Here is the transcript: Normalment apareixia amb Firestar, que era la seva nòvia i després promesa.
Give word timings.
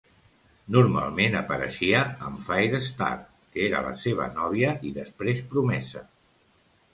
Normalment 0.75 1.35
apareixia 1.41 1.99
amb 2.27 2.41
Firestar, 2.47 3.11
que 3.53 3.63
era 3.67 3.83
la 3.89 3.93
seva 4.05 4.27
nòvia 4.39 4.73
i 4.91 4.95
després 4.97 5.45
promesa. 5.53 6.05